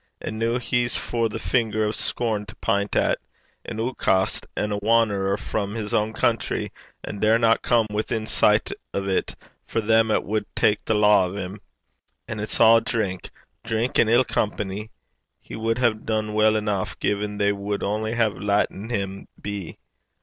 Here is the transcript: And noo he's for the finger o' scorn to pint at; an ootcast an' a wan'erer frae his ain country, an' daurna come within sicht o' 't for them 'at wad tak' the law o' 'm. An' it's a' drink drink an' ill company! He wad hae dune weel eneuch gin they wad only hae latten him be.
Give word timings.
And 0.19 0.39
noo 0.39 0.57
he's 0.57 0.95
for 0.95 1.29
the 1.29 1.37
finger 1.37 1.83
o' 1.85 1.91
scorn 1.91 2.47
to 2.47 2.55
pint 2.55 2.95
at; 2.95 3.19
an 3.65 3.77
ootcast 3.77 4.47
an' 4.57 4.71
a 4.71 4.79
wan'erer 4.79 5.37
frae 5.37 5.75
his 5.75 5.93
ain 5.93 6.11
country, 6.13 6.71
an' 7.03 7.19
daurna 7.19 7.59
come 7.61 7.85
within 7.91 8.25
sicht 8.25 8.73
o' 8.95 9.01
't 9.05 9.35
for 9.67 9.79
them 9.79 10.09
'at 10.09 10.23
wad 10.23 10.47
tak' 10.55 10.83
the 10.85 10.95
law 10.95 11.25
o' 11.27 11.35
'm. 11.37 11.61
An' 12.27 12.39
it's 12.39 12.59
a' 12.59 12.81
drink 12.81 13.29
drink 13.63 13.99
an' 13.99 14.09
ill 14.09 14.23
company! 14.25 14.89
He 15.39 15.55
wad 15.55 15.77
hae 15.77 15.93
dune 15.93 16.33
weel 16.33 16.55
eneuch 16.57 16.99
gin 16.99 17.37
they 17.37 17.51
wad 17.51 17.83
only 17.83 18.15
hae 18.15 18.29
latten 18.29 18.89
him 18.89 19.27
be. 19.39 19.77